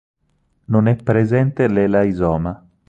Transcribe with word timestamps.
Non 0.65 0.87
è 0.87 0.95
presente 0.95 1.67
l'elaisoma. 1.67 2.67